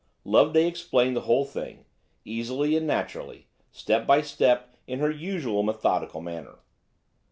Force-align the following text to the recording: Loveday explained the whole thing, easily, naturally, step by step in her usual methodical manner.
Loveday 0.25 0.65
explained 0.65 1.15
the 1.15 1.21
whole 1.29 1.45
thing, 1.45 1.85
easily, 2.25 2.79
naturally, 2.79 3.45
step 3.71 4.07
by 4.07 4.19
step 4.23 4.75
in 4.87 4.97
her 4.97 5.11
usual 5.11 5.61
methodical 5.61 6.21
manner. 6.21 6.57